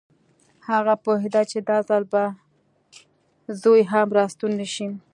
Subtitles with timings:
[0.69, 2.23] هغه پوهېده چې دا ځل به
[3.61, 4.87] زوی هم راستون نه شي